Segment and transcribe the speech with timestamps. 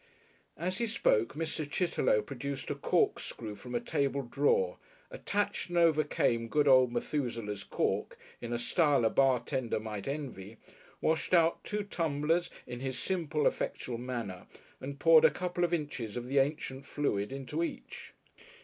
[0.57, 1.69] As he spoke Mr.
[1.69, 4.77] Chitterlow produced a corkscrew from a table drawer,
[5.11, 10.57] attached and overcame good old Methusaleh's cork in a style a bartender might envy,
[11.01, 14.47] washed out two tumblers in his simple, effectual manner,
[14.79, 18.13] and poured a couple of inches of the ancient fluid into each.